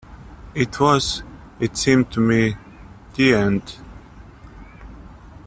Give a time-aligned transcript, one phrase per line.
[0.55, 1.21] It was,
[1.59, 2.55] it seemed to me,
[3.13, 3.75] the end.